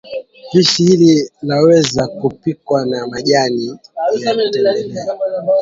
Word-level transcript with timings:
Pishi 0.53 0.83
hili 0.85 1.31
laweza 1.41 2.07
kupikwa 2.07 2.85
na 2.85 3.07
majani 3.07 3.65
ya 3.67 4.35
matembele 4.35 4.95